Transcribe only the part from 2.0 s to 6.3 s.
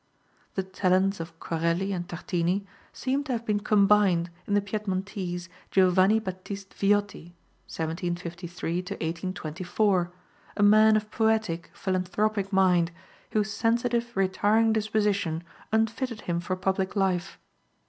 Tartini seem to have been combined in the Piedmontese, Giovanni